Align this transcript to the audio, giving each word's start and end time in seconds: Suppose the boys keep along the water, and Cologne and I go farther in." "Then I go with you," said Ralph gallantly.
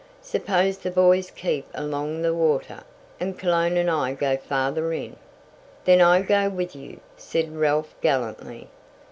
Suppose 0.23 0.79
the 0.79 0.89
boys 0.89 1.29
keep 1.29 1.67
along 1.75 2.23
the 2.23 2.33
water, 2.33 2.83
and 3.19 3.37
Cologne 3.37 3.77
and 3.77 3.87
I 3.91 4.13
go 4.13 4.35
farther 4.35 4.91
in." 4.91 5.15
"Then 5.85 6.01
I 6.01 6.23
go 6.23 6.49
with 6.49 6.75
you," 6.75 6.99
said 7.17 7.55
Ralph 7.55 7.93
gallantly. 8.01 8.67